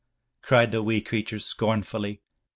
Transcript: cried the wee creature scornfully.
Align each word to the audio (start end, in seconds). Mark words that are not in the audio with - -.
cried 0.41 0.71
the 0.71 0.81
wee 0.81 0.99
creature 0.99 1.37
scornfully. 1.37 2.23